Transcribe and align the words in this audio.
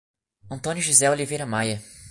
Antônio 0.49 0.81
José 0.81 1.11
Oliveira 1.11 1.45
Maia 1.45 1.79